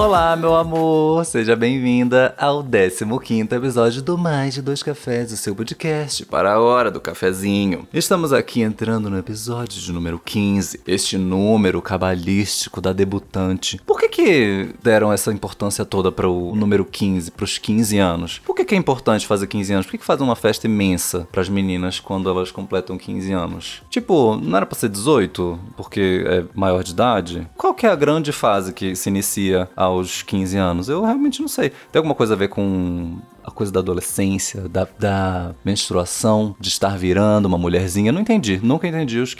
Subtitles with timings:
[0.00, 1.26] Olá, meu amor!
[1.26, 6.58] Seja bem-vinda ao 15 episódio do Mais de Dois Cafés, o seu podcast para a
[6.58, 7.86] hora do cafezinho.
[7.92, 13.78] Estamos aqui entrando no episódio de número 15, este número cabalístico da debutante.
[13.84, 18.38] Por que que deram essa importância toda para o número 15, para os 15 anos?
[18.38, 19.86] Por que que é importante fazer 15 anos?
[19.86, 23.82] Por que que fazem uma festa imensa para as meninas quando elas completam 15 anos?
[23.90, 27.46] Tipo, não era para ser 18, porque é maior de idade?
[27.54, 30.88] Qual que é a grande fase que se inicia aos 15 anos?
[30.88, 31.70] Eu realmente não sei.
[31.70, 36.96] Tem alguma coisa a ver com a coisa da adolescência, da, da menstruação, de estar
[36.96, 38.12] virando uma mulherzinha?
[38.12, 38.60] Não entendi.
[38.62, 39.36] Nunca entendi os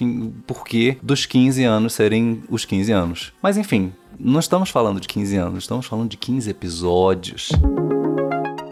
[0.47, 3.33] porquê dos 15 anos serem os 15 anos.
[3.43, 7.51] Mas enfim, não estamos falando de 15 anos, estamos falando de 15 episódios.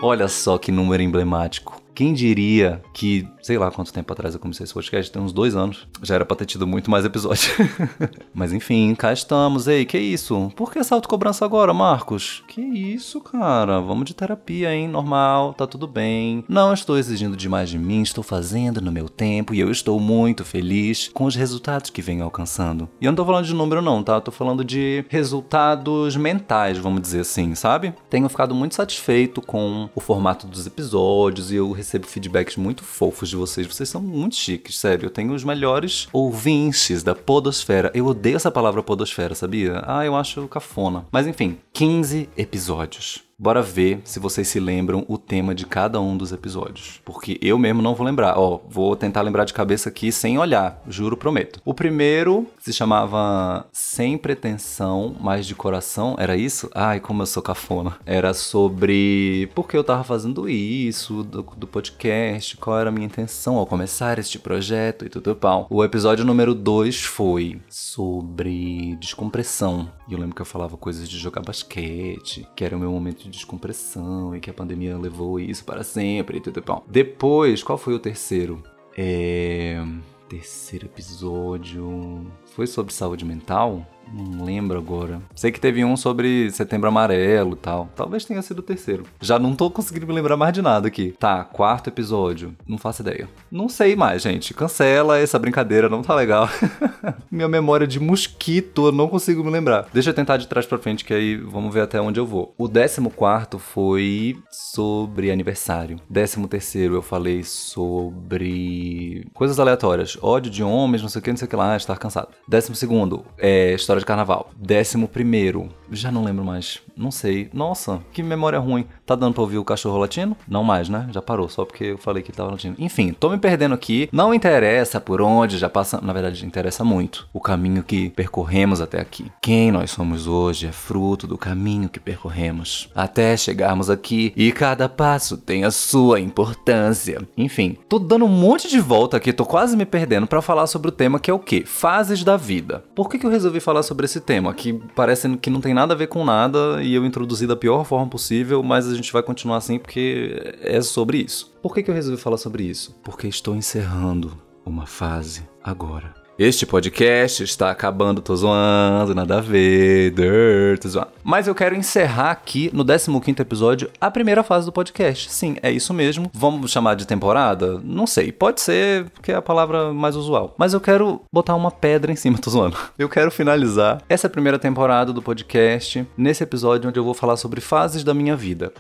[0.00, 1.80] Olha só que número emblemático.
[1.98, 5.56] Quem diria que, sei lá quanto tempo atrás eu comecei esse podcast, tem uns dois
[5.56, 7.50] anos, já era pra ter tido muito mais episódio.
[8.32, 9.66] Mas enfim, cá estamos.
[9.66, 10.52] Ei, que isso?
[10.54, 12.44] Por que essa autocobrança agora, Marcos?
[12.46, 13.80] Que isso, cara?
[13.80, 14.86] Vamos de terapia, hein?
[14.86, 16.44] Normal, tá tudo bem.
[16.48, 20.44] Não estou exigindo demais de mim, estou fazendo no meu tempo e eu estou muito
[20.44, 22.88] feliz com os resultados que venho alcançando.
[23.00, 24.14] E eu não tô falando de número, não, tá?
[24.14, 27.92] Eu tô falando de resultados mentais, vamos dizer assim, sabe?
[28.08, 33.30] Tenho ficado muito satisfeito com o formato dos episódios e eu recebo feedbacks muito fofos
[33.30, 33.66] de vocês.
[33.66, 35.06] Vocês são muito chiques, sério.
[35.06, 37.90] Eu tenho os melhores ouvintes da Podosfera.
[37.94, 39.82] Eu odeio essa palavra Podosfera, sabia?
[39.86, 41.06] Ah, eu acho cafona.
[41.10, 43.27] Mas enfim, 15 episódios.
[43.40, 47.00] Bora ver se vocês se lembram o tema de cada um dos episódios.
[47.04, 48.36] Porque eu mesmo não vou lembrar.
[48.36, 51.62] Ó, vou tentar lembrar de cabeça aqui sem olhar, juro, prometo.
[51.64, 56.16] O primeiro se chamava Sem Pretensão, mas de Coração.
[56.18, 56.68] Era isso?
[56.74, 57.96] Ai, como eu sou cafona.
[58.04, 63.06] Era sobre por que eu tava fazendo isso, do, do podcast, qual era a minha
[63.06, 65.68] intenção ao começar este projeto e tudo pau.
[65.70, 69.88] O episódio número 2 foi sobre descompressão.
[70.08, 73.27] E eu lembro que eu falava coisas de jogar basquete, que era o meu momento
[73.28, 76.82] de de descompressão e que a pandemia levou isso para sempre e tudo bom.
[76.86, 78.62] Depois, qual foi o terceiro?
[78.96, 79.82] É...
[80.28, 82.26] Terceiro episódio.
[82.54, 83.86] Foi sobre saúde mental?
[84.12, 85.20] Não lembro agora.
[85.34, 87.88] Sei que teve um sobre setembro amarelo e tal.
[87.94, 89.04] Talvez tenha sido o terceiro.
[89.20, 91.14] Já não tô conseguindo me lembrar mais de nada aqui.
[91.18, 92.54] Tá, quarto episódio.
[92.66, 93.28] Não faço ideia.
[93.50, 94.54] Não sei mais, gente.
[94.54, 96.48] Cancela essa brincadeira, não tá legal.
[97.30, 99.86] Minha memória de mosquito, eu não consigo me lembrar.
[99.92, 102.54] Deixa eu tentar de trás pra frente, que aí vamos ver até onde eu vou.
[102.56, 106.00] O décimo quarto foi sobre aniversário.
[106.08, 110.18] Décimo terceiro eu falei sobre coisas aleatórias.
[110.22, 112.28] Ódio de homens, não sei o que, não sei o que lá, estar cansado.
[112.46, 114.50] Décimo segundo, é história de carnaval.
[114.56, 116.80] Décimo primeiro, já não lembro mais.
[116.96, 117.48] Não sei.
[117.52, 118.86] Nossa, que memória ruim.
[119.08, 120.36] Tá dando pra ouvir o cachorro latino?
[120.46, 121.08] Não mais, né?
[121.10, 122.76] Já parou, só porque eu falei que ele tava latindo.
[122.78, 124.06] Enfim, tô me perdendo aqui.
[124.12, 125.98] Não interessa por onde já passa.
[126.02, 129.32] Na verdade, interessa muito o caminho que percorremos até aqui.
[129.40, 134.30] Quem nós somos hoje é fruto do caminho que percorremos até chegarmos aqui.
[134.36, 137.26] E cada passo tem a sua importância.
[137.34, 140.90] Enfim, tô dando um monte de volta aqui, tô quase me perdendo para falar sobre
[140.90, 141.64] o tema que é o quê?
[141.64, 142.84] Fases da vida.
[142.94, 144.52] Por que, que eu resolvi falar sobre esse tema?
[144.52, 147.84] Que parece que não tem nada a ver com nada e eu introduzi da pior
[147.84, 151.56] forma possível, mas gente vai continuar assim porque é sobre isso.
[151.62, 152.98] Por que, que eu resolvi falar sobre isso?
[153.02, 156.17] Porque estou encerrando uma fase agora.
[156.38, 161.08] Este podcast está acabando, tô zoando, nada a ver, tô zoando.
[161.24, 165.32] Mas eu quero encerrar aqui no 15 episódio a primeira fase do podcast.
[165.32, 166.30] Sim, é isso mesmo.
[166.32, 167.80] Vamos chamar de temporada?
[167.82, 170.54] Não sei, pode ser, porque é a palavra mais usual.
[170.56, 172.76] Mas eu quero botar uma pedra em cima, tô zoando.
[172.96, 177.60] Eu quero finalizar essa primeira temporada do podcast nesse episódio onde eu vou falar sobre
[177.60, 178.72] fases da minha vida.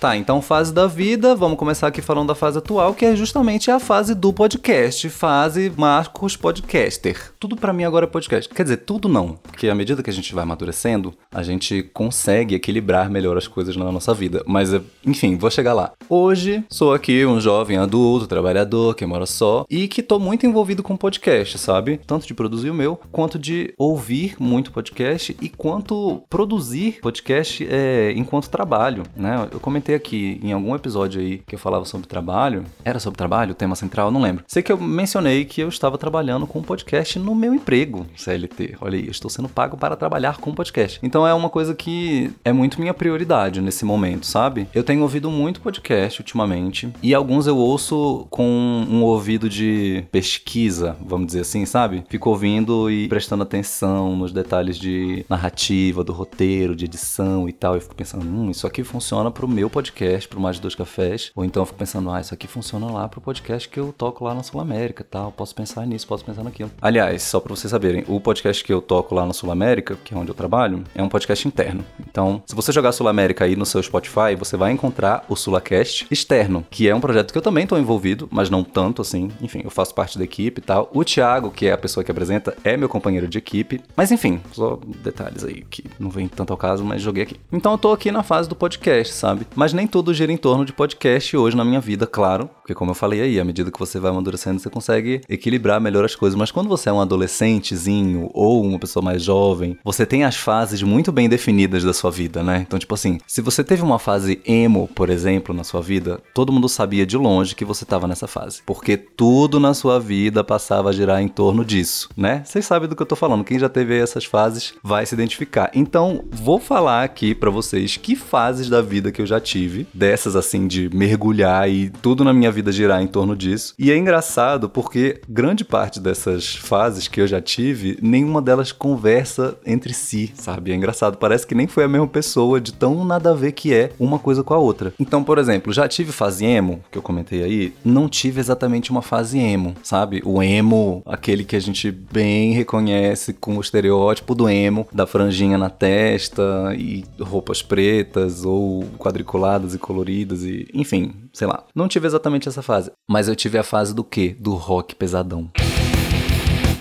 [0.00, 3.70] Tá, então fase da vida, vamos começar aqui falando da fase atual, que é justamente
[3.70, 7.30] a fase do podcast, fase Marcos Podcaster.
[7.38, 8.48] Tudo para mim agora é podcast.
[8.48, 12.54] Quer dizer, tudo não, porque à medida que a gente vai amadurecendo, a gente consegue
[12.54, 14.42] equilibrar melhor as coisas na nossa vida.
[14.46, 14.70] Mas,
[15.04, 15.92] enfim, vou chegar lá.
[16.12, 20.82] Hoje, sou aqui um jovem adulto, trabalhador, que mora só, e que tô muito envolvido
[20.82, 22.00] com podcast, sabe?
[22.04, 28.12] Tanto de produzir o meu, quanto de ouvir muito podcast e quanto produzir podcast é,
[28.16, 29.48] enquanto trabalho, né?
[29.52, 32.64] Eu comentei aqui em algum episódio aí que eu falava sobre trabalho.
[32.84, 34.42] Era sobre trabalho, tema central, não lembro.
[34.48, 38.78] Sei que eu mencionei que eu estava trabalhando com podcast no meu emprego, CLT.
[38.80, 40.98] Olha aí, estou sendo pago para trabalhar com podcast.
[41.04, 44.66] Então é uma coisa que é muito minha prioridade nesse momento, sabe?
[44.74, 50.96] Eu tenho ouvido muito podcast ultimamente e alguns eu ouço com um ouvido de pesquisa,
[51.04, 52.04] vamos dizer assim, sabe?
[52.08, 57.76] Fico ouvindo e prestando atenção nos detalhes de narrativa, do roteiro, de edição e tal.
[57.76, 60.74] E fico pensando, hum, isso aqui funciona pro meu podcast podcast pro Mais de Dois
[60.74, 63.92] Cafés, ou então eu fico pensando, ah, isso aqui funciona lá pro podcast que eu
[63.92, 66.70] toco lá na Sul América tal, posso pensar nisso, posso pensar naquilo.
[66.80, 70.14] Aliás, só pra vocês saberem, o podcast que eu toco lá na Sul América, que
[70.14, 71.84] é onde eu trabalho, é um podcast interno.
[72.08, 75.89] Então, se você jogar Sul América aí no seu Spotify, você vai encontrar o Sulacast
[76.10, 79.30] externo, que é um projeto que eu também tô envolvido, mas não tanto assim.
[79.40, 80.90] Enfim, eu faço parte da equipe e tal.
[80.92, 83.80] O Thiago, que é a pessoa que apresenta, é meu companheiro de equipe.
[83.96, 87.36] Mas enfim, só detalhes aí que não vem tanto ao caso, mas joguei aqui.
[87.52, 89.46] Então eu tô aqui na fase do podcast, sabe?
[89.54, 92.48] Mas nem tudo gira em torno de podcast hoje na minha vida, claro.
[92.60, 96.04] Porque como eu falei aí, à medida que você vai amadurecendo, você consegue equilibrar melhor
[96.04, 96.38] as coisas.
[96.38, 100.82] Mas quando você é um adolescentezinho ou uma pessoa mais jovem, você tem as fases
[100.82, 102.64] muito bem definidas da sua vida, né?
[102.66, 106.52] Então, tipo assim, se você teve uma fase emo, por exemplo, na sua vida, todo
[106.52, 108.62] mundo sabia de longe que você tava nessa fase.
[108.64, 112.42] Porque tudo na sua vida passava a girar em torno disso, né?
[112.44, 113.44] Vocês sabem do que eu tô falando.
[113.44, 115.70] Quem já teve essas fases vai se identificar.
[115.74, 120.36] Então, vou falar aqui para vocês que fases da vida que eu já tive, dessas
[120.36, 123.74] assim de mergulhar e tudo na minha vida girar em torno disso.
[123.78, 129.58] E é engraçado porque grande parte dessas fases que eu já tive, nenhuma delas conversa
[129.64, 130.72] entre si, sabe?
[130.72, 133.74] É engraçado, parece que nem foi a mesma pessoa, de tão nada a ver que
[133.74, 134.92] é uma coisa com a outra.
[134.98, 139.02] Então, por exemplo, já tive fase emo, que eu comentei aí, não tive exatamente uma
[139.02, 140.22] fase emo, sabe?
[140.24, 145.58] O emo, aquele que a gente bem reconhece com o estereótipo do emo, da franjinha
[145.58, 146.42] na testa
[146.76, 151.64] e roupas pretas ou quadriculadas e coloridas e, enfim, sei lá.
[151.74, 154.36] Não tive exatamente essa fase, mas eu tive a fase do quê?
[154.38, 155.50] Do rock pesadão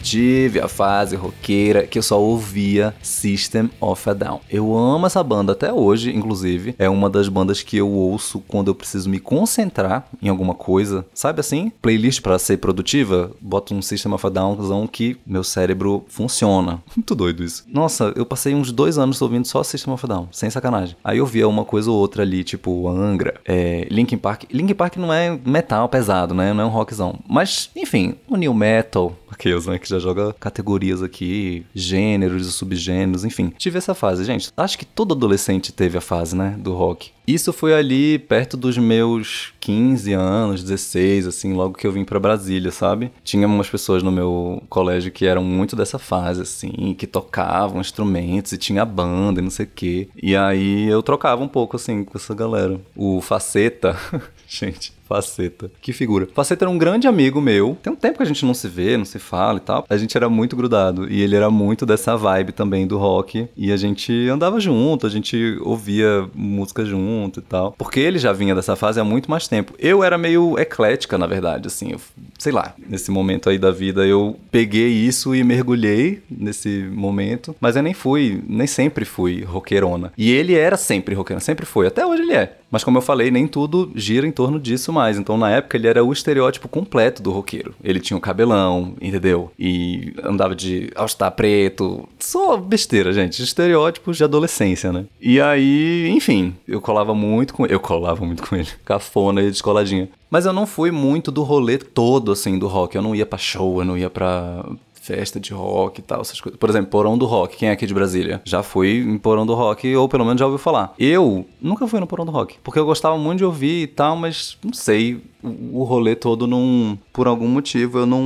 [0.01, 4.41] tive a fase roqueira que eu só ouvia System of a Down.
[4.49, 6.75] Eu amo essa banda até hoje, inclusive.
[6.77, 11.05] É uma das bandas que eu ouço quando eu preciso me concentrar em alguma coisa.
[11.13, 11.71] Sabe assim?
[11.81, 13.31] Playlist para ser produtiva?
[13.41, 14.57] Boto um System of a Down
[14.91, 16.81] que meu cérebro funciona.
[16.95, 17.65] Muito doido isso.
[17.67, 20.95] Nossa, eu passei uns dois anos ouvindo só System of a Down, sem sacanagem.
[21.03, 24.43] Aí eu via uma coisa ou outra ali, tipo Angra, é, Linkin Park.
[24.51, 26.53] Linkin Park não é metal pesado, né?
[26.53, 27.19] Não é um rockzão.
[27.27, 33.23] Mas, enfim, o new metal, aqueles, né, que já joga categorias aqui, gêneros e subgêneros,
[33.23, 33.53] enfim.
[33.57, 34.51] Tive essa fase, gente.
[34.55, 37.11] Acho que todo adolescente teve a fase, né, do rock.
[37.27, 42.19] Isso foi ali perto dos meus 15 anos, 16, assim, logo que eu vim para
[42.19, 43.11] Brasília, sabe?
[43.23, 48.51] Tinha umas pessoas no meu colégio que eram muito dessa fase, assim, que tocavam instrumentos
[48.51, 50.09] e tinha banda e não sei o quê.
[50.19, 52.81] E aí eu trocava um pouco, assim, com essa galera.
[52.95, 53.95] O Faceta,
[54.49, 55.71] gente, Faceta.
[55.81, 56.27] Que figura.
[56.35, 57.75] Faceta era um grande amigo meu.
[57.81, 59.83] Tem um tempo que a gente não se vê, não se fala e tal.
[59.89, 61.11] A gente era muito grudado.
[61.11, 63.47] E ele era muito dessa vibe também do rock.
[63.57, 67.73] E a gente andava junto, a gente ouvia música junto e tal.
[67.75, 69.58] Porque ele já vinha dessa fase há muito mais tempo.
[69.77, 71.91] Eu era meio eclética, na verdade, assim.
[71.91, 72.01] Eu,
[72.37, 77.55] sei lá, nesse momento aí da vida eu peguei isso e mergulhei nesse momento.
[77.59, 80.11] Mas eu nem fui, nem sempre fui roqueirona.
[80.17, 81.87] E ele era sempre roqueirona, sempre foi.
[81.87, 82.55] Até hoje ele é.
[82.71, 85.17] Mas como eu falei, nem tudo gira em torno disso mais.
[85.17, 87.73] Então na época ele era o estereótipo completo do roqueiro.
[87.83, 89.51] Ele tinha o cabelão, entendeu?
[89.57, 92.07] E andava de all-star preto.
[92.19, 93.41] Só besteira, gente.
[93.41, 95.05] Estereótipos de adolescência, né?
[95.19, 98.69] E aí, enfim, eu colava muito com Eu colava muito com ele.
[98.85, 100.09] Cafona descoladinha.
[100.29, 102.95] Mas eu não fui muito do rolê todo, assim, do rock.
[102.95, 104.65] Eu não ia pra show, eu não ia pra,
[105.09, 106.59] festa de rock e tal, essas coisas.
[106.59, 108.41] Por exemplo, Porão do Rock, quem é aqui de Brasília?
[108.45, 110.93] Já fui em Porão do Rock, ou pelo menos já ouviu falar.
[110.99, 114.15] Eu nunca fui no Porão do Rock, porque eu gostava muito de ouvir e tal,
[114.15, 116.97] mas não sei, o rolê todo não.
[117.11, 118.21] Por algum motivo eu não,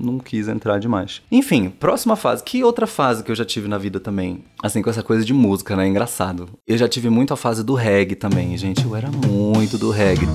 [0.00, 1.22] não quis entrar demais.
[1.30, 2.44] Enfim, próxima fase.
[2.44, 4.44] Que outra fase que eu já tive na vida também?
[4.62, 5.88] Assim, com essa coisa de música, né?
[5.88, 6.48] Engraçado.
[6.66, 8.84] Eu já tive muito a fase do reggae também, gente.
[8.84, 10.26] Eu era muito do reggae.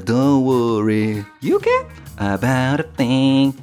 [0.00, 1.24] Don't worry.
[1.42, 3.54] You can about a thing.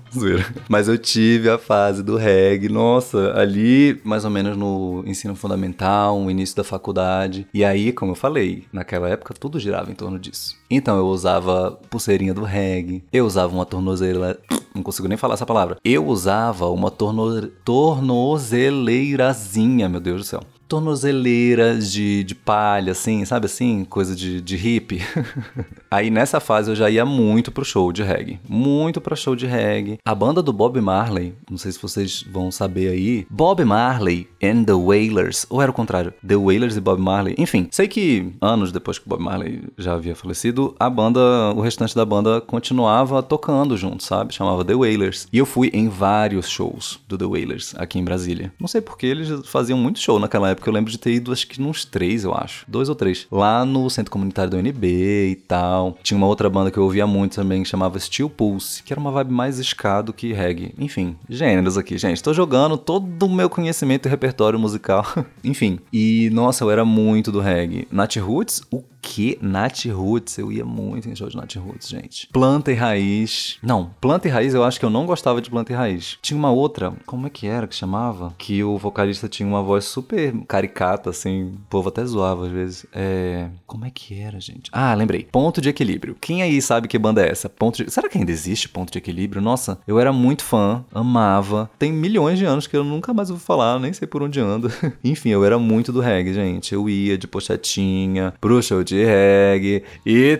[0.68, 6.20] Mas eu tive a fase do reggae, nossa, ali mais ou menos no ensino fundamental,
[6.20, 7.48] no início da faculdade.
[7.54, 10.56] E aí, como eu falei, naquela época tudo girava em torno disso.
[10.70, 14.40] Então eu usava pulseirinha do reggae, eu usava uma tornozeleira.
[14.74, 15.76] Não consigo nem falar essa palavra.
[15.84, 17.48] Eu usava uma torno...
[17.66, 20.42] tornozeleirazinha, meu Deus do céu
[20.72, 23.84] tornozeleiras de, de palha, assim, sabe assim?
[23.84, 25.02] Coisa de, de hippie.
[25.92, 28.40] Aí nessa fase eu já ia muito pro show de reggae.
[28.48, 30.00] Muito pro show de reggae.
[30.06, 33.28] A banda do Bob Marley, não sei se vocês vão saber aí.
[33.30, 35.46] Bob Marley and the Wailers.
[35.50, 36.14] Ou era o contrário?
[36.26, 37.36] The Wailers e Bob Marley.
[37.38, 41.20] Enfim, sei que anos depois que Bob Marley já havia falecido, a banda,
[41.54, 44.34] o restante da banda continuava tocando junto, sabe?
[44.34, 45.28] Chamava The Wailers.
[45.34, 48.54] E eu fui em vários shows do The Wailers aqui em Brasília.
[48.58, 51.32] Não sei porque eles faziam muito show naquela época porque eu lembro de ter ido
[51.32, 52.64] acho que nos três, eu acho.
[52.68, 53.26] Dois ou três.
[53.32, 55.98] Lá no centro comunitário do NB e tal.
[56.04, 59.00] Tinha uma outra banda que eu ouvia muito também, que chamava Steel Pulse, que era
[59.00, 60.74] uma vibe mais ska do que reggae.
[60.78, 62.22] Enfim, gêneros aqui, gente.
[62.22, 65.06] Tô jogando todo o meu conhecimento e repertório musical.
[65.44, 65.80] Enfim.
[65.92, 67.88] E, nossa, eu era muito do reggae.
[67.92, 69.38] Nat Roots, o que?
[69.42, 72.28] Nat Roots, eu ia muito em show de Nat Roots, gente.
[72.32, 73.58] Planta e Raiz.
[73.64, 76.18] Não, Planta e Raiz eu acho que eu não gostava de Planta e Raiz.
[76.22, 78.34] Tinha uma outra, como é que era que chamava?
[78.38, 81.44] Que o vocalista tinha uma voz super caricata, assim.
[81.44, 82.86] O povo até zoava às vezes.
[82.92, 83.48] É.
[83.66, 84.70] Como é que era, gente?
[84.74, 85.26] Ah, lembrei.
[85.32, 86.18] Ponto de Equilíbrio.
[86.20, 87.48] Quem aí sabe que banda é essa?
[87.48, 87.90] Ponto de...
[87.90, 89.42] Será que ainda existe Ponto de Equilíbrio?
[89.42, 91.72] Nossa, eu era muito fã, amava.
[91.80, 94.70] Tem milhões de anos que eu nunca mais vou falar, nem sei por onde ando.
[95.02, 96.74] Enfim, eu era muito do reggae, gente.
[96.74, 100.38] Eu ia de pochetinha pro show de reggae e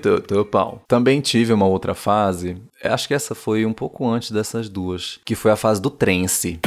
[0.52, 0.82] pau.
[0.90, 5.36] Também tive uma outra fase, acho que essa foi um pouco antes dessas duas, que
[5.36, 6.60] foi a fase do trance.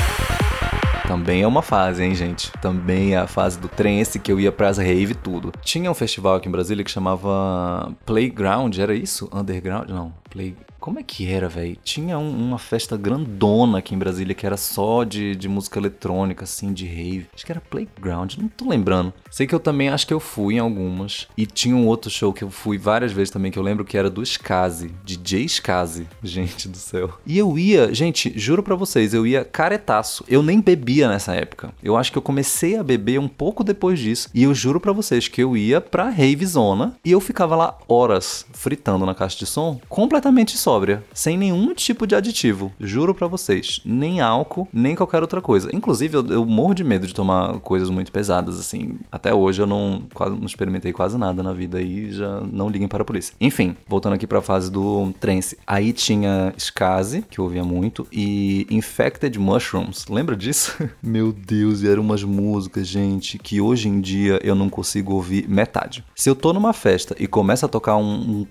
[1.07, 2.51] Também é uma fase, hein, gente?
[2.63, 5.53] Também é a fase do trance que eu ia pras rave e tudo.
[5.63, 9.29] Tinha um festival aqui em Brasília que chamava Playground, era isso?
[9.33, 9.91] Underground?
[9.91, 10.57] Não, Play...
[10.85, 11.79] Como é que era, velho?
[11.83, 16.45] Tinha um, uma festa grandona aqui em Brasília que era só de, de música eletrônica,
[16.45, 17.27] assim, de rave.
[17.35, 19.11] Acho que era Playground, não tô lembrando.
[19.31, 21.27] Sei que eu também acho que eu fui em algumas.
[21.39, 23.97] E tinha um outro show que eu fui várias vezes também, que eu lembro que
[23.97, 26.07] era do Skazi, DJ Skazi.
[26.23, 27.15] Gente do céu.
[27.25, 30.23] E eu ia, gente, juro pra vocês, eu ia caretaço.
[30.29, 31.73] Eu nem bebia nessa época.
[31.83, 34.29] Eu acho que eu comecei a beber um pouco depois disso.
[34.35, 37.79] E eu juro pra vocês que eu ia pra rave zona e eu ficava lá
[37.89, 42.73] horas fritando na caixa de som, completamente só sóbria, sem nenhum tipo de aditivo.
[42.81, 43.81] Juro para vocês.
[43.85, 45.71] Nem álcool, nem qualquer outra coisa.
[45.73, 48.99] Inclusive, eu, eu, morro de medo de tomar coisas muito pesadas, assim.
[49.11, 52.89] Até hoje eu não, quase, não experimentei quase nada na vida e já não liguem
[52.89, 53.35] para a polícia.
[53.41, 55.57] Enfim, voltando aqui para a fase do trance.
[55.65, 60.07] Aí tinha Skazi, que eu ouvia muito, e Infected Mushrooms.
[60.09, 60.77] Lembra disso?
[61.01, 65.49] Meu Deus, e eram umas músicas, gente, que hoje em dia eu não consigo ouvir
[65.49, 66.05] metade.
[66.17, 68.47] Se eu tô numa festa e começa a tocar um, um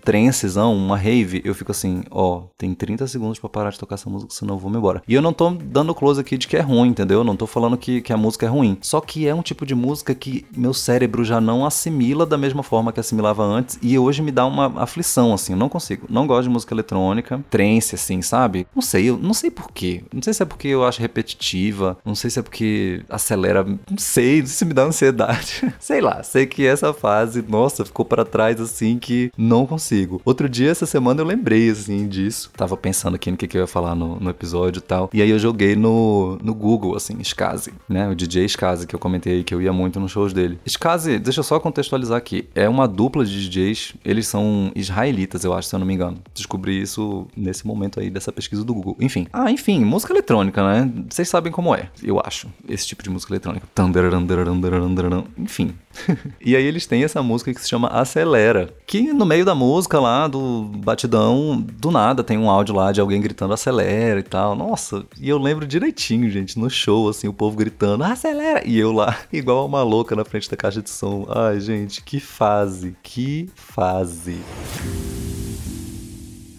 [0.72, 4.34] uma rave, eu fico assim, ó, tem 30 segundos para parar de tocar essa música,
[4.34, 5.02] senão eu vou me embora.
[5.08, 7.20] E eu não tô dando close aqui de que é ruim, entendeu?
[7.20, 8.78] Eu não tô falando que, que a música é ruim.
[8.82, 12.62] Só que é um tipo de música que meu cérebro já não assimila da mesma
[12.62, 16.06] forma que assimilava antes e hoje me dá uma aflição, assim, eu não consigo.
[16.10, 18.68] Não gosto de música eletrônica, trance, assim, sabe?
[18.76, 20.04] Não sei, eu não sei porquê.
[20.14, 23.98] Não sei se é porque eu acho repetitiva, não sei se é porque acelera, não
[23.98, 25.74] sei, não sei se me dá ansiedade.
[25.80, 30.22] sei lá, sei que essa fase, nossa, ficou para trás, assim, que não consigo.
[30.24, 32.52] Outro dia, essa semana, eu lembrei, assim, disso.
[32.56, 35.10] Tava pensando aqui no que, que eu ia falar no, no, episódio e tal.
[35.14, 38.10] E aí eu joguei no, no Google, assim, Skazi, né?
[38.10, 40.60] O DJ Skazi, que eu comentei aí, que eu ia muito nos shows dele.
[40.66, 42.48] Skazi, deixa eu só contextualizar aqui.
[42.56, 46.18] É uma dupla de DJs, eles são israelitas, eu acho, se eu não me engano.
[46.34, 48.98] Descobri isso nesse momento aí dessa pesquisa do Google.
[49.00, 49.28] Enfim.
[49.32, 50.92] Ah, enfim, música eletrônica, né?
[51.10, 53.68] Vocês sabem como é, eu acho, esse tipo de música eletrônica.
[55.38, 55.74] Enfim.
[56.42, 60.00] e aí eles têm essa música que se chama Acelera, que no meio da música
[60.00, 64.56] lá, do batidão, do nada tem um áudio lá de alguém gritando acelera e tal.
[64.56, 68.62] Nossa, e eu lembro direitinho, gente, no show, assim, o povo gritando acelera.
[68.66, 71.26] E eu lá, igual uma louca na frente da caixa de som.
[71.30, 74.40] Ai, gente, que fase, que fase.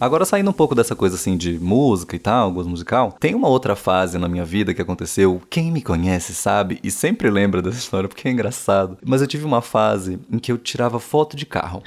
[0.05, 3.49] Agora, saindo um pouco dessa coisa assim de música e tal, gosto musical, tem uma
[3.49, 5.41] outra fase na minha vida que aconteceu.
[5.49, 8.99] Quem me conhece sabe e sempre lembra dessa história porque é engraçado.
[9.03, 11.83] Mas eu tive uma fase em que eu tirava foto de carro.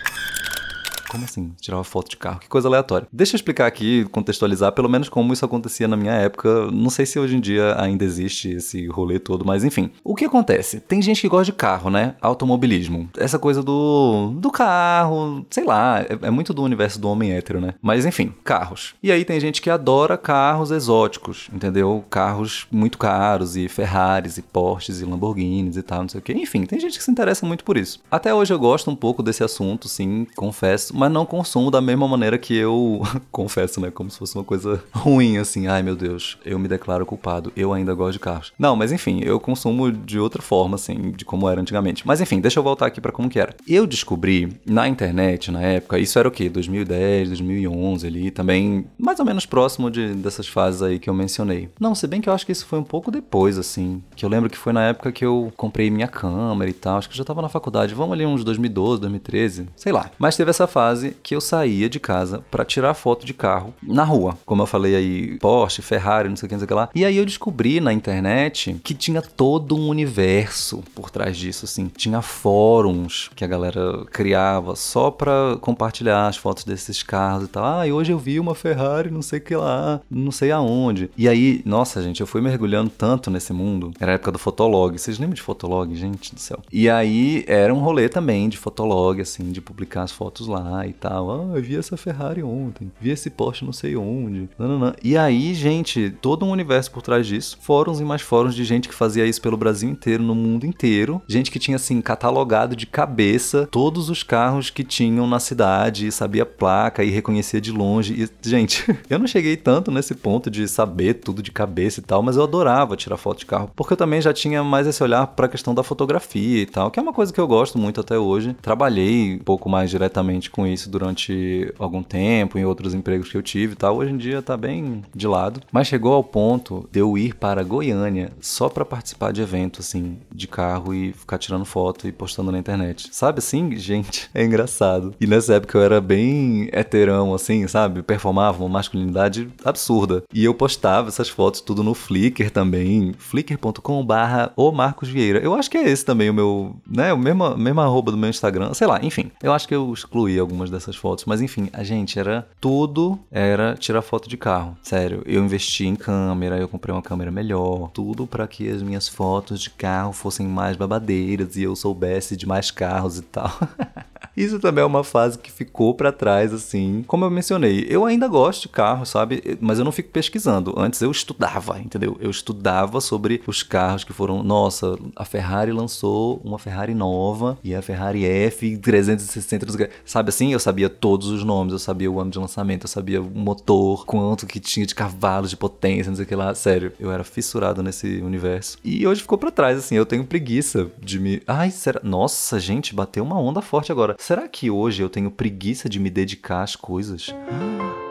[1.09, 1.53] Como assim?
[1.59, 2.39] Tirava foto de carro?
[2.39, 3.07] Que coisa aleatória.
[3.11, 6.69] Deixa eu explicar aqui, contextualizar pelo menos como isso acontecia na minha época.
[6.71, 9.91] Não sei se hoje em dia ainda existe esse rolê todo, mas enfim.
[10.03, 10.79] O que acontece?
[10.79, 12.15] Tem gente que gosta de carro, né?
[12.21, 13.09] Automobilismo.
[13.17, 17.61] Essa coisa do, do carro, sei lá, é, é muito do universo do homem hétero,
[17.61, 17.75] né?
[17.81, 18.95] Mas enfim, carros.
[19.01, 22.03] E aí tem gente que adora carros exóticos, entendeu?
[22.09, 26.33] Carros muito caros e Ferraris e Porsches e Lamborghinis e tal, não sei o que.
[26.33, 27.99] Enfim, tem gente que se interessa muito por isso.
[28.11, 32.07] Até hoje eu gosto um pouco desse assunto, sim, confesso mas não consumo da mesma
[32.07, 33.01] maneira que eu
[33.31, 33.91] confesso, né?
[33.91, 35.67] Como se fosse uma coisa ruim, assim.
[35.67, 37.53] Ai, meu Deus, eu me declaro culpado.
[37.55, 38.51] Eu ainda gosto de carros.
[38.57, 42.05] Não, mas enfim, eu consumo de outra forma, assim, de como era antigamente.
[42.05, 43.55] Mas enfim, deixa eu voltar aqui para como que era.
[43.67, 46.49] Eu descobri na internet, na época, isso era o quê?
[46.49, 51.69] 2010, 2011 ali, também mais ou menos próximo de, dessas fases aí que eu mencionei.
[51.79, 54.01] Não, se bem que eu acho que isso foi um pouco depois, assim.
[54.15, 56.97] Que eu lembro que foi na época que eu comprei minha câmera e tal.
[56.97, 57.93] Acho que eu já tava na faculdade.
[57.93, 60.09] Vamos ali uns 2012, 2013, sei lá.
[60.17, 63.73] Mas teve essa fase fase que eu saía de casa para tirar foto de carro
[63.83, 64.37] na rua.
[64.45, 66.89] Como eu falei aí, Porsche, Ferrari, não sei o que, não sei o que lá.
[66.95, 71.91] E aí eu descobri na internet que tinha todo um universo por trás disso, assim.
[71.95, 77.65] Tinha fóruns que a galera criava só pra compartilhar as fotos desses carros e tal.
[77.65, 81.09] Ah, e hoje eu vi uma Ferrari, não sei o que lá, não sei aonde.
[81.17, 83.91] E aí, nossa, gente, eu fui mergulhando tanto nesse mundo.
[83.99, 84.97] Era a época do Fotolog.
[84.97, 86.59] Vocês lembram de Fotolog, gente do céu?
[86.71, 90.93] E aí era um rolê também de Fotolog, assim, de publicar as fotos lá e
[90.93, 91.31] tal.
[91.31, 94.49] Ah, eu vi essa Ferrari ontem, vi esse Porsche não sei onde.
[94.57, 94.93] Não, não, não.
[95.03, 97.57] E aí, gente, todo um universo por trás disso.
[97.61, 101.21] Fóruns e mais fóruns de gente que fazia isso pelo Brasil inteiro, no mundo inteiro.
[101.27, 106.45] Gente que tinha, assim, catalogado de cabeça todos os carros que tinham na cidade, sabia
[106.45, 108.13] placa e reconhecia de longe.
[108.13, 112.21] E, gente, eu não cheguei tanto nesse ponto de saber tudo de cabeça e tal,
[112.21, 115.25] mas eu adorava tirar foto de carro, porque eu também já tinha mais esse olhar
[115.27, 118.01] para a questão da fotografia e tal, que é uma coisa que eu gosto muito
[118.01, 118.55] até hoje.
[118.61, 123.43] Trabalhei um pouco mais diretamente com isso durante algum tempo, em outros empregos que eu
[123.43, 123.97] tive e tal.
[123.97, 127.63] Hoje em dia tá bem de lado, mas chegou ao ponto de eu ir para
[127.63, 132.51] Goiânia só para participar de evento assim, de carro e ficar tirando foto e postando
[132.51, 133.09] na internet.
[133.11, 135.13] Sabe assim, gente, é engraçado.
[135.19, 138.01] E nessa época eu era bem heterão assim, sabe?
[138.01, 140.23] Performava uma masculinidade absurda.
[140.33, 145.39] E eu postava essas fotos tudo no Flickr também, flickr.com/barra o Marcos Vieira.
[145.39, 148.29] Eu acho que é esse também o meu, né, o mesmo, mesmo arroba do meu
[148.29, 149.31] Instagram, sei lá, enfim.
[149.41, 153.75] Eu acho que eu excluí algumas dessas fotos, mas enfim, a gente era tudo era
[153.75, 154.75] tirar foto de carro.
[154.81, 159.07] Sério, eu investi em câmera, eu comprei uma câmera melhor, tudo para que as minhas
[159.07, 163.51] fotos de carro fossem mais babadeiras e eu soubesse de mais carros e tal.
[164.35, 167.03] Isso também é uma fase que ficou para trás, assim.
[167.07, 169.57] Como eu mencionei, eu ainda gosto de carro, sabe?
[169.59, 170.73] Mas eu não fico pesquisando.
[170.77, 172.17] Antes eu estudava, entendeu?
[172.19, 174.43] Eu estudava sobre os carros que foram.
[174.43, 180.53] Nossa, a Ferrari lançou uma Ferrari nova e a Ferrari F360, sabe assim?
[180.53, 184.05] Eu sabia todos os nomes, eu sabia o ano de lançamento, eu sabia o motor,
[184.05, 186.53] quanto que tinha de cavalos de potência, não sei o que lá.
[186.53, 188.77] Sério, eu era fissurado nesse universo.
[188.83, 189.95] E hoje ficou para trás, assim.
[189.95, 191.41] Eu tenho preguiça de me.
[191.47, 191.99] Ai, será?
[192.03, 194.06] Nossa, gente, bateu uma onda forte agora.
[194.17, 197.33] Será que hoje eu tenho preguiça de me dedicar às coisas?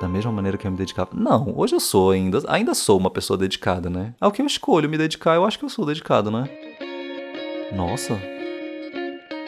[0.01, 1.11] Da mesma maneira que eu me dedicava?
[1.15, 4.15] Não, hoje eu sou ainda, ainda sou uma pessoa dedicada, né?
[4.21, 6.49] Ao que eu escolho me dedicar, eu acho que eu sou dedicado, né?
[7.75, 8.21] Nossa,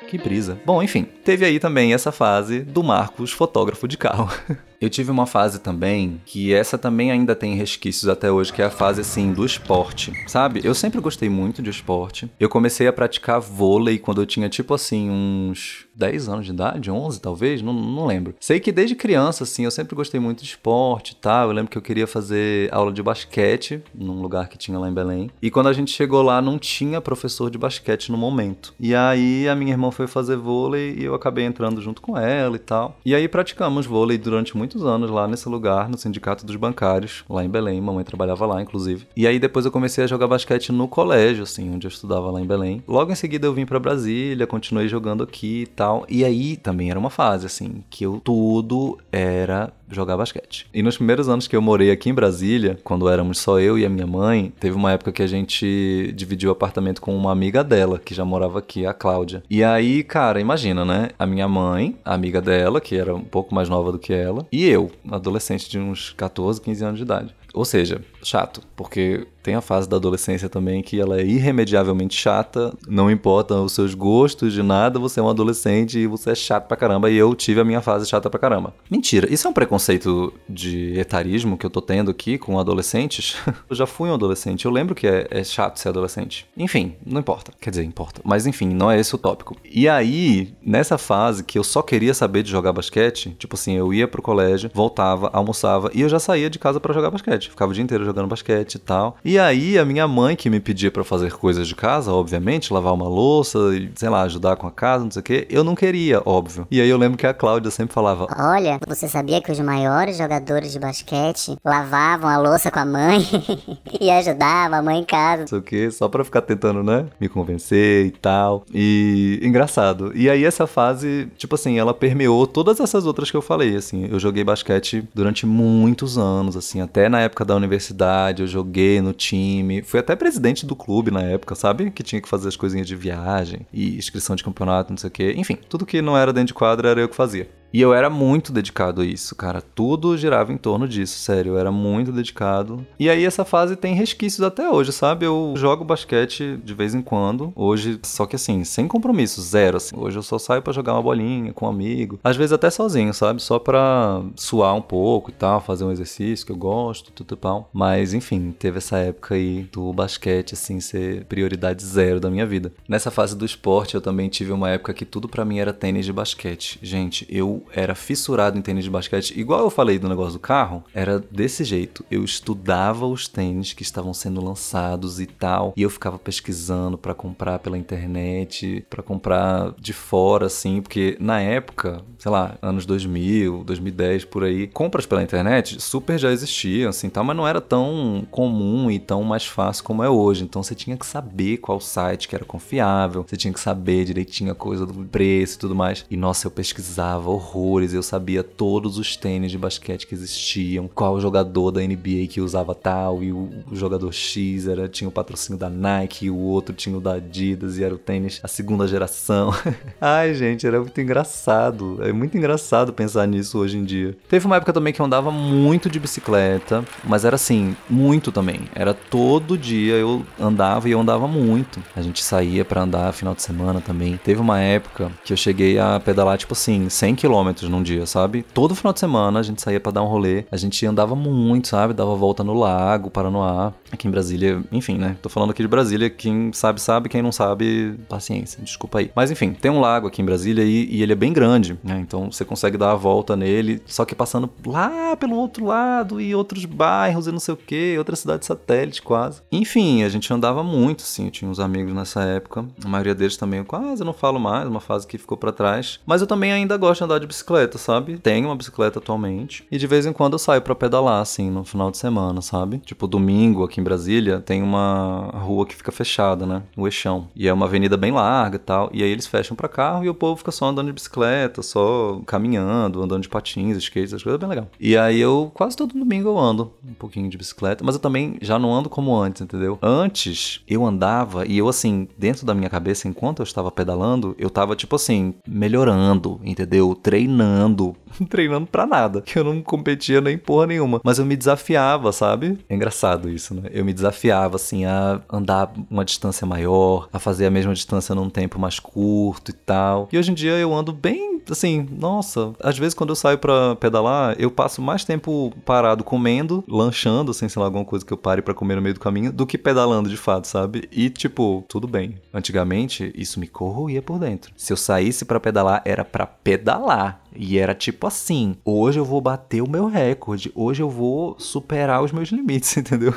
[0.08, 0.58] que brisa.
[0.64, 4.28] Bom, enfim, teve aí também essa fase do Marcos, fotógrafo de carro.
[4.80, 8.66] Eu tive uma fase também que essa também ainda tem resquícios até hoje, que é
[8.66, 10.60] a fase assim do esporte, sabe?
[10.62, 12.30] Eu sempre gostei muito de esporte.
[12.38, 16.90] Eu comecei a praticar vôlei quando eu tinha tipo assim uns 10 anos de idade,
[16.90, 18.34] 11 talvez, não, não lembro.
[18.38, 21.48] Sei que desde criança assim eu sempre gostei muito de esporte e tal.
[21.48, 24.94] Eu lembro que eu queria fazer aula de basquete num lugar que tinha lá em
[24.94, 25.30] Belém.
[25.42, 28.74] E quando a gente chegou lá não tinha professor de basquete no momento.
[28.78, 32.54] E aí a minha irmã foi fazer vôlei e eu acabei entrando junto com ela
[32.54, 32.96] e tal.
[33.04, 37.24] E aí praticamos vôlei durante muito muitos anos lá nesse lugar, no Sindicato dos Bancários,
[37.26, 37.80] lá em Belém.
[37.80, 39.06] Mamãe trabalhava lá, inclusive.
[39.16, 42.38] E aí depois eu comecei a jogar basquete no colégio, assim, onde eu estudava lá
[42.38, 42.82] em Belém.
[42.86, 46.04] Logo em seguida eu vim para Brasília, continuei jogando aqui e tal.
[46.06, 50.66] E aí também era uma fase, assim, que eu tudo era jogar basquete.
[50.72, 53.84] E nos primeiros anos que eu morei aqui em Brasília, quando éramos só eu e
[53.84, 57.62] a minha mãe, teve uma época que a gente dividiu o apartamento com uma amiga
[57.64, 59.42] dela, que já morava aqui, a Cláudia.
[59.48, 61.10] E aí, cara, imagina, né?
[61.18, 64.46] A minha mãe, a amiga dela, que era um pouco mais nova do que ela,
[64.50, 67.34] e eu, adolescente de uns 14, 15 anos de idade.
[67.54, 72.70] Ou seja, chato, porque tem a fase da adolescência também que ela é irremediavelmente chata,
[72.86, 76.66] não importa os seus gostos de nada, você é um adolescente e você é chato
[76.66, 78.74] pra caramba, e eu tive a minha fase chata pra caramba.
[78.90, 83.36] Mentira, isso é um preconceito de etarismo que eu tô tendo aqui com adolescentes?
[83.70, 86.46] eu já fui um adolescente, eu lembro que é, é chato ser adolescente.
[86.54, 89.56] Enfim, não importa, quer dizer, importa, mas enfim, não é esse o tópico.
[89.64, 93.94] E aí, nessa fase que eu só queria saber de jogar basquete, tipo assim, eu
[93.94, 97.70] ia pro colégio, voltava, almoçava e eu já saía de casa para jogar basquete, ficava
[97.70, 99.16] o dia inteiro jogando basquete e tal.
[99.24, 102.94] E aí a minha mãe que me pedia para fazer coisas de casa, obviamente, lavar
[102.94, 103.58] uma louça,
[103.94, 106.66] sei lá, ajudar com a casa, não sei o quê, eu não queria, óbvio.
[106.70, 110.16] E aí eu lembro que a Cláudia sempre falava: Olha, você sabia que os maiores
[110.16, 113.20] jogadores de basquete lavavam a louça com a mãe
[114.00, 115.42] e ajudavam a mãe em casa?
[115.42, 117.06] Não sei o quê, só pra ficar tentando, né?
[117.20, 118.64] Me convencer e tal.
[118.72, 120.12] E engraçado.
[120.14, 124.08] E aí essa fase, tipo assim, ela permeou todas essas outras que eu falei, assim.
[124.10, 129.12] Eu joguei basquete durante muitos anos, assim, até na época da universidade, eu joguei no
[129.18, 129.82] time.
[129.82, 131.90] Fui até presidente do clube na época, sabe?
[131.90, 135.10] Que tinha que fazer as coisinhas de viagem e inscrição de campeonato, não sei o
[135.10, 135.34] quê.
[135.36, 137.50] Enfim, tudo que não era dentro de quadra era eu que fazia.
[137.72, 139.60] E eu era muito dedicado a isso, cara.
[139.60, 141.52] Tudo girava em torno disso, sério.
[141.52, 142.86] Eu era muito dedicado.
[142.98, 145.26] E aí essa fase tem resquícios até hoje, sabe?
[145.26, 147.52] Eu jogo basquete de vez em quando.
[147.54, 149.76] Hoje, só que assim, sem compromisso, zero.
[149.76, 149.96] Assim.
[149.96, 152.18] Hoje eu só saio para jogar uma bolinha com um amigo.
[152.24, 153.42] Às vezes até sozinho, sabe?
[153.42, 157.68] Só pra suar um pouco e tal, fazer um exercício que eu gosto, tudo pau.
[157.72, 162.72] Mas enfim, teve essa época aí do basquete, assim, ser prioridade zero da minha vida.
[162.88, 166.06] Nessa fase do esporte, eu também tive uma época que tudo para mim era tênis
[166.06, 166.78] de basquete.
[166.82, 169.38] Gente, eu era fissurado em tênis de basquete.
[169.38, 172.04] Igual eu falei do negócio do carro, era desse jeito.
[172.10, 177.14] Eu estudava os tênis que estavam sendo lançados e tal, e eu ficava pesquisando para
[177.14, 183.62] comprar pela internet, para comprar de fora, assim, porque na época, sei lá, anos 2000,
[183.64, 188.26] 2010, por aí, compras pela internet super já existiam, assim, tal, mas não era tão
[188.30, 190.42] comum e tão mais fácil como é hoje.
[190.44, 194.50] Então você tinha que saber qual site que era confiável, você tinha que saber direitinho
[194.50, 196.04] a coisa do preço e tudo mais.
[196.10, 201.20] E nossa, eu pesquisava horrores, eu sabia todos os tênis de basquete que existiam, qual
[201.20, 205.58] jogador da NBA que usava tal, e o, o jogador X era, tinha o patrocínio
[205.58, 208.86] da Nike, e o outro tinha o da Adidas, e era o tênis a segunda
[208.86, 209.52] geração.
[210.00, 211.98] Ai, gente, era muito engraçado.
[212.08, 214.16] É muito engraçado pensar nisso hoje em dia.
[214.28, 218.62] Teve uma época também que eu andava muito de bicicleta, mas era assim, muito também.
[218.74, 221.80] Era todo dia eu andava e eu andava muito.
[221.94, 224.18] A gente saía para andar final de semana também.
[224.24, 228.44] Teve uma época que eu cheguei a pedalar, tipo assim, 100 km num dia, sabe?
[228.54, 230.44] Todo final de semana a gente saía para dar um rolê.
[230.50, 231.92] A gente andava muito, sabe?
[231.92, 233.72] Dava volta no lago, Paranoá.
[233.92, 235.16] Aqui em Brasília, enfim, né?
[235.20, 236.08] Tô falando aqui de Brasília.
[236.08, 237.08] Quem sabe, sabe.
[237.08, 238.62] Quem não sabe, paciência.
[238.62, 239.10] Desculpa aí.
[239.14, 241.97] Mas enfim, tem um lago aqui em Brasília e, e ele é bem grande, né?
[242.00, 246.34] Então você consegue dar a volta nele, só que passando lá pelo outro lado e
[246.34, 249.42] outros bairros e não sei o que, outra cidade satélite quase.
[249.50, 251.26] Enfim, a gente andava muito, assim.
[251.26, 252.64] Eu tinha uns amigos nessa época.
[252.84, 256.00] A maioria deles também eu quase não falo mais, uma fase que ficou para trás.
[256.06, 258.18] Mas eu também ainda gosto de andar de bicicleta, sabe?
[258.18, 259.66] Tenho uma bicicleta atualmente.
[259.70, 262.78] E de vez em quando eu saio para pedalar, assim, no final de semana, sabe?
[262.78, 266.62] Tipo, domingo aqui em Brasília tem uma rua que fica fechada, né?
[266.76, 267.28] O Eixão.
[267.34, 268.90] E é uma avenida bem larga e tal.
[268.92, 271.87] E aí eles fecham para carro e o povo fica só andando de bicicleta, só
[272.26, 274.68] caminhando, andando de patins, skate, essas coisas, é bem legal.
[274.78, 278.36] E aí eu quase todo domingo eu ando um pouquinho de bicicleta, mas eu também
[278.40, 279.78] já não ando como antes, entendeu?
[279.82, 284.50] Antes eu andava e eu assim, dentro da minha cabeça, enquanto eu estava pedalando, eu
[284.50, 286.94] tava tipo assim, melhorando, entendeu?
[286.94, 287.96] Treinando,
[288.28, 292.58] treinando pra nada, que eu não competia nem porra nenhuma, mas eu me desafiava, sabe?
[292.68, 293.62] É engraçado isso, né?
[293.72, 298.30] Eu me desafiava assim a andar uma distância maior, a fazer a mesma distância num
[298.30, 300.08] tempo mais curto e tal.
[300.12, 303.76] E hoje em dia eu ando bem, assim, nossa, às vezes quando eu saio para
[303.76, 308.18] pedalar, eu passo mais tempo parado comendo, lanchando, assim, sei lá, alguma coisa que eu
[308.18, 310.88] pare para comer no meio do caminho, do que pedalando de fato, sabe?
[310.92, 312.16] E tipo, tudo bem.
[312.32, 314.52] Antigamente, isso me corroía por dentro.
[314.56, 317.22] Se eu saísse para pedalar, era para pedalar.
[317.34, 322.02] E era tipo assim: hoje eu vou bater o meu recorde, hoje eu vou superar
[322.02, 323.12] os meus limites, entendeu?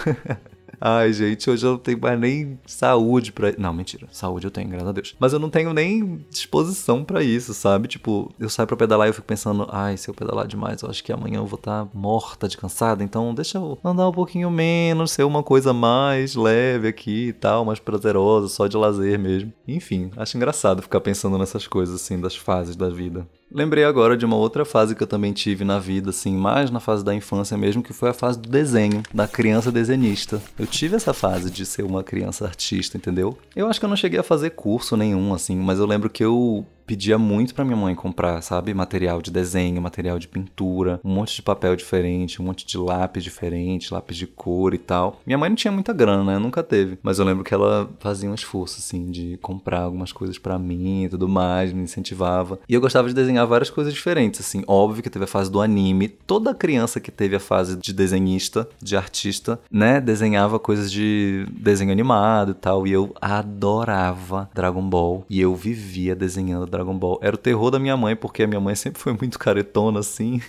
[0.84, 3.54] Ai, gente, hoje eu não tenho mais nem saúde pra.
[3.56, 4.08] Não, mentira.
[4.12, 5.16] Saúde eu tenho, graças a Deus.
[5.20, 7.88] Mas eu não tenho nem disposição para isso, sabe?
[7.88, 10.90] Tipo, eu saio pra pedalar e eu fico pensando, ai, se eu pedalar demais, eu
[10.90, 13.04] acho que amanhã eu vou estar tá morta de cansada.
[13.04, 17.64] Então deixa eu andar um pouquinho menos, ser uma coisa mais leve aqui e tal,
[17.64, 19.54] mais prazerosa, só de lazer mesmo.
[19.68, 23.28] Enfim, acho engraçado ficar pensando nessas coisas assim, das fases da vida.
[23.54, 26.80] Lembrei agora de uma outra fase que eu também tive na vida, assim, mais na
[26.80, 30.42] fase da infância mesmo, que foi a fase do desenho, da criança desenhista.
[30.58, 33.38] Eu tive essa fase de ser uma criança artista, entendeu?
[33.54, 36.24] Eu acho que eu não cheguei a fazer curso nenhum, assim, mas eu lembro que
[36.24, 38.74] eu pedia muito para minha mãe comprar, sabe?
[38.74, 43.24] Material de desenho, material de pintura, um monte de papel diferente, um monte de lápis
[43.24, 45.22] diferente, lápis de cor e tal.
[45.26, 46.38] Minha mãe não tinha muita grana, né?
[46.38, 47.00] Nunca teve.
[47.02, 51.06] Mas eu lembro que ela fazia um esforço, assim, de comprar algumas coisas para mim
[51.06, 52.60] e tudo mais, me incentivava.
[52.68, 54.62] E eu gostava de desenhar várias coisas diferentes, assim.
[54.68, 56.10] Óbvio que teve a fase do anime.
[56.10, 60.02] Toda criança que teve a fase de desenhista, de artista, né?
[60.02, 62.86] Desenhava coisas de desenho animado e tal.
[62.86, 65.26] E eu adorava Dragon Ball.
[65.30, 67.20] E eu vivia desenhando Dragon Dragon Ball.
[67.22, 70.42] Era o terror da minha mãe, porque a minha mãe sempre foi muito caretona assim.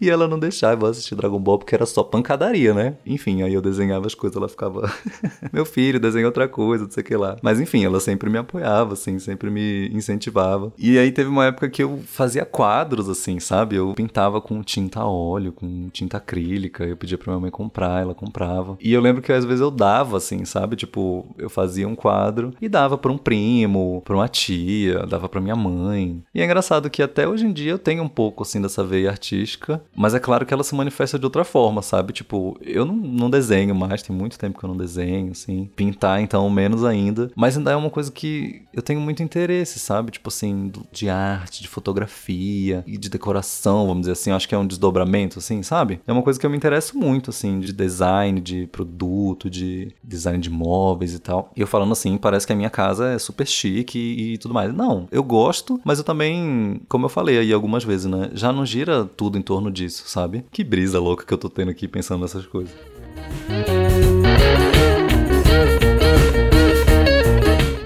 [0.00, 2.96] E ela não deixava eu assistir Dragon Ball porque era só pancadaria, né?
[3.04, 4.90] Enfim, aí eu desenhava as coisas, ela ficava.
[5.52, 7.36] Meu filho, desenha outra coisa, não sei o que lá.
[7.42, 10.72] Mas enfim, ela sempre me apoiava, assim, sempre me incentivava.
[10.78, 13.76] E aí teve uma época que eu fazia quadros, assim, sabe?
[13.76, 16.84] Eu pintava com tinta óleo, com tinta acrílica.
[16.84, 18.78] Eu pedia pra minha mãe comprar, ela comprava.
[18.80, 20.76] E eu lembro que às vezes eu dava, assim, sabe?
[20.76, 25.40] Tipo, eu fazia um quadro e dava pra um primo, pra uma tia, dava pra
[25.42, 26.22] minha mãe.
[26.34, 29.10] E é engraçado que até hoje em dia eu tenho um pouco, assim, dessa veia
[29.10, 32.12] artística Mas é claro que ela se manifesta de outra forma, sabe?
[32.12, 35.70] Tipo, eu não, não desenho mais, tem muito tempo que eu não desenho, assim.
[35.76, 37.30] Pintar, então, menos ainda.
[37.36, 40.12] Mas ainda é uma coisa que eu tenho muito interesse, sabe?
[40.12, 44.30] Tipo assim, de arte, de fotografia e de decoração, vamos dizer assim.
[44.30, 46.00] Eu acho que é um desdobramento, assim, sabe?
[46.06, 50.38] É uma coisa que eu me interesso muito, assim, de design, de produto, de design
[50.38, 51.50] de móveis e tal.
[51.56, 54.54] E eu falando assim, parece que a minha casa é super chique e, e tudo
[54.54, 54.72] mais.
[54.72, 58.30] Não, eu gosto, mas eu também, como eu falei aí algumas vezes, né?
[58.34, 60.44] Já não gira tudo em torno disso, sabe?
[60.52, 62.74] Que brisa louca que eu tô tendo aqui pensando nessas coisas.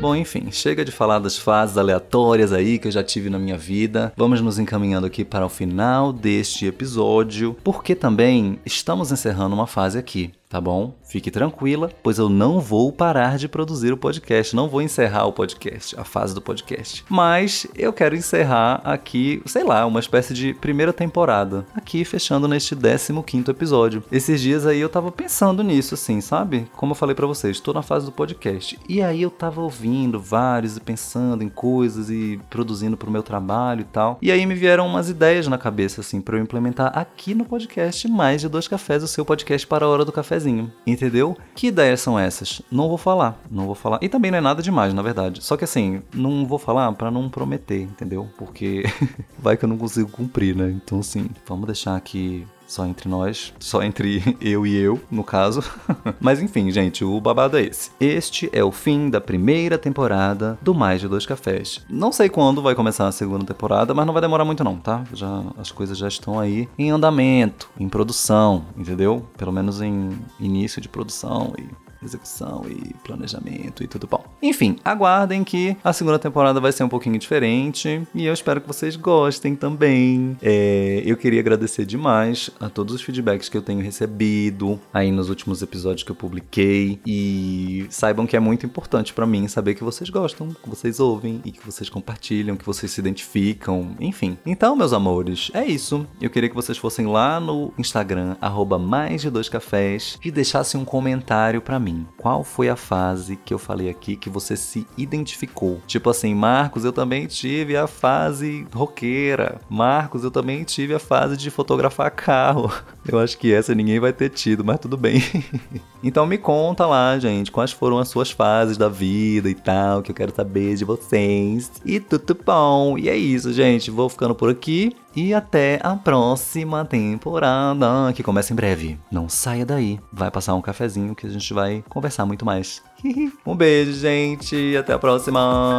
[0.00, 3.56] Bom, enfim, chega de falar das fases aleatórias aí que eu já tive na minha
[3.56, 4.12] vida.
[4.16, 9.98] Vamos nos encaminhando aqui para o final deste episódio, porque também estamos encerrando uma fase
[9.98, 10.94] aqui tá bom?
[11.02, 15.32] Fique tranquila, pois eu não vou parar de produzir o podcast, não vou encerrar o
[15.32, 17.04] podcast, a fase do podcast.
[17.08, 22.76] Mas eu quero encerrar aqui, sei lá, uma espécie de primeira temporada, aqui fechando neste
[22.76, 24.04] 15 episódio.
[24.12, 26.68] Esses dias aí eu tava pensando nisso, assim, sabe?
[26.76, 28.78] Como eu falei para vocês, tô na fase do podcast.
[28.88, 33.80] E aí eu tava ouvindo vários e pensando em coisas e produzindo pro meu trabalho
[33.80, 34.18] e tal.
[34.22, 38.06] E aí me vieram umas ideias na cabeça, assim, para eu implementar aqui no podcast
[38.06, 40.43] Mais de Dois Cafés, o seu podcast para a hora do cafezinho
[40.86, 41.36] entendeu?
[41.54, 42.62] Que ideias são essas?
[42.70, 43.98] Não vou falar, não vou falar.
[44.02, 45.42] E também não é nada demais, na verdade.
[45.42, 48.28] Só que assim, não vou falar para não prometer, entendeu?
[48.36, 48.84] Porque
[49.38, 50.70] vai que eu não consigo cumprir, né?
[50.70, 55.62] Então assim, vamos deixar aqui só entre nós, só entre eu e eu, no caso.
[56.20, 57.90] Mas enfim, gente, o babado é esse.
[58.00, 61.84] Este é o fim da primeira temporada do Mais de Dois Cafés.
[61.88, 65.04] Não sei quando vai começar a segunda temporada, mas não vai demorar muito não, tá?
[65.12, 69.26] Já as coisas já estão aí em andamento, em produção, entendeu?
[69.36, 74.24] Pelo menos em início de produção e execução e planejamento e tudo bom.
[74.42, 78.68] Enfim, aguardem que a segunda temporada vai ser um pouquinho diferente e eu espero que
[78.68, 80.36] vocês gostem também.
[80.42, 85.28] É, eu queria agradecer demais a todos os feedbacks que eu tenho recebido aí nos
[85.28, 89.84] últimos episódios que eu publiquei e saibam que é muito importante para mim saber que
[89.84, 94.36] vocês gostam, que vocês ouvem e que vocês compartilham, que vocês se identificam, enfim.
[94.44, 96.06] Então, meus amores, é isso.
[96.20, 98.36] Eu queria que vocês fossem lá no Instagram,
[98.80, 103.36] mais de dois cafés e deixassem um comentário para mim mim, qual foi a fase
[103.36, 105.80] que eu falei aqui que você se identificou?
[105.86, 109.60] Tipo assim, Marcos, eu também tive a fase roqueira.
[109.68, 112.72] Marcos, eu também tive a fase de fotografar carro.
[113.06, 115.22] Eu acho que essa ninguém vai ter tido, mas tudo bem.
[116.02, 120.10] então me conta lá, gente, quais foram as suas fases da vida e tal, que
[120.10, 121.70] eu quero saber de vocês.
[121.84, 122.96] E tudo bom.
[122.96, 123.90] E é isso, gente.
[123.90, 124.96] Vou ficando por aqui.
[125.16, 128.98] E até a próxima temporada, que começa em breve.
[129.10, 132.82] Não saia daí, vai passar um cafezinho que a gente vai conversar muito mais.
[133.46, 135.78] um beijo, gente, e até a próxima!